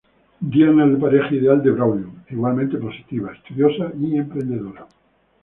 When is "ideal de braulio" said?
1.35-2.11